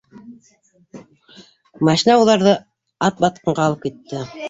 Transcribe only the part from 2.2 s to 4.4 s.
уларҙы Атбатҡанға алып китте